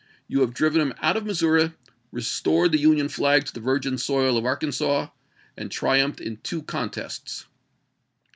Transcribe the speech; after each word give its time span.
You 0.27 0.41
have 0.41 0.55
driven 0.55 0.81
him 0.81 0.95
out 0.99 1.15
of 1.15 1.27
Missouri, 1.27 1.61
i86^!^^w^'r. 1.61 1.73
restored 2.11 2.71
the 2.71 2.79
Union 2.79 3.07
flag 3.07 3.45
to 3.45 3.53
the 3.53 3.59
virgin 3.59 3.99
soil 3.99 4.35
of 4.35 4.45
Arkan 4.45 4.59
V. 4.61 4.67
seo." 4.85 5.03
sas, 5.05 5.09
and 5.55 5.69
triumphed 5.69 6.19
in 6.19 6.37
two 6.37 6.63
contests." 6.63 7.45